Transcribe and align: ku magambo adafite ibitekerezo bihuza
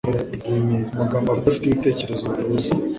ku 0.87 0.93
magambo 0.99 1.27
adafite 1.31 1.63
ibitekerezo 1.65 2.25
bihuza 2.35 2.73